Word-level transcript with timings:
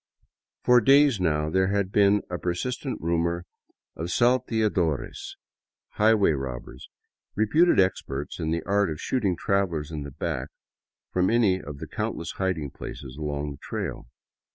For 0.63 0.81
days 0.81 1.19
now 1.19 1.51
there 1.51 1.67
had 1.67 1.91
been 1.91 2.23
persistent 2.27 2.99
rumors 2.99 3.43
of 3.95 4.07
salteadores, 4.09 5.35
high 5.89 6.15
way 6.15 6.33
robbers, 6.33 6.89
reputed 7.35 7.79
experts 7.79 8.39
in 8.39 8.49
the 8.49 8.63
art 8.63 8.89
of 8.89 8.99
shooting 8.99 9.35
travelers 9.37 9.91
in 9.91 10.01
the 10.01 10.09
back 10.09 10.47
from 11.11 11.29
any 11.29 11.61
of 11.61 11.77
the 11.77 11.85
countless 11.87 12.31
hiding 12.41 12.71
places 12.71 13.15
along 13.15 13.51
the 13.51 13.57
trail. 13.61 14.07